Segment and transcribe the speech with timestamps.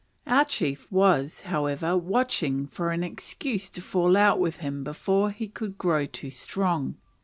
[0.25, 5.51] Our chief was, however, watching for an excuse to fall out with him before he
[5.55, 6.95] should grow too strong.